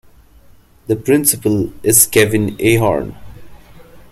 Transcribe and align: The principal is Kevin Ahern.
The 0.87 0.95
principal 0.95 1.71
is 1.83 2.07
Kevin 2.07 2.57
Ahern. 2.59 3.15